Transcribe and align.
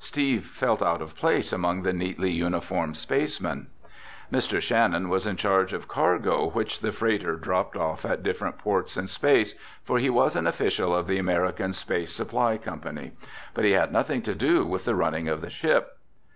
Steve 0.00 0.44
felt 0.46 0.82
out 0.82 1.00
of 1.00 1.14
place 1.14 1.52
among 1.52 1.82
the 1.84 1.92
neatly 1.92 2.28
uniformed 2.32 2.96
spacemen. 2.96 3.68
Mr. 4.32 4.60
Shannon 4.60 5.08
was 5.08 5.24
in 5.24 5.36
charge 5.36 5.72
of 5.72 5.86
cargo 5.86 6.48
which 6.50 6.80
the 6.80 6.90
freighter 6.90 7.36
dropped 7.36 7.76
off 7.76 8.04
at 8.04 8.24
different 8.24 8.58
ports 8.58 8.96
in 8.96 9.06
space, 9.06 9.54
for 9.84 10.00
he 10.00 10.10
was 10.10 10.34
an 10.34 10.48
official 10.48 10.92
of 10.92 11.06
the 11.06 11.18
American 11.18 11.72
Space 11.72 12.10
Supply 12.12 12.58
Company. 12.58 13.12
But 13.54 13.64
he 13.66 13.70
had 13.70 13.92
nothing 13.92 14.22
to 14.22 14.34
do 14.34 14.66
with 14.66 14.84
the 14.84 14.96
running 14.96 15.28
of 15.28 15.40
the 15.42 15.50
ship. 15.50 15.96